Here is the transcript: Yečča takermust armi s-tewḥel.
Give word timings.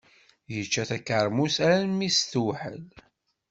Yečča 0.53 0.83
takermust 0.89 1.57
armi 1.71 2.09
s-tewḥel. 2.11 2.81